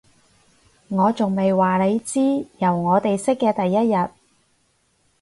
[0.87, 4.09] 我仲未話你知，由我哋識嘅第一日